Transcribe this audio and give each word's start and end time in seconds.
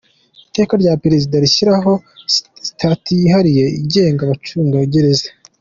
Iteka 0.49 0.73
rya 0.81 0.93
Perezida 1.03 1.35
rishyiraho 1.43 1.91
Sitati 2.65 3.11
yihariye 3.19 3.65
igenga 3.79 4.21
Abacungagereza;. 4.23 5.27